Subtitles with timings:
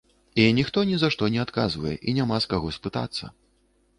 [0.35, 3.31] І ніхто ні за што не адказвае, і няма з каго спытацца.